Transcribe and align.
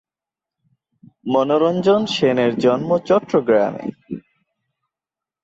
মনোরঞ্জন 1.25 2.01
সেনের 2.15 2.51
জন্ম 2.59 2.89
চট্টগ্রামে। 3.07 3.85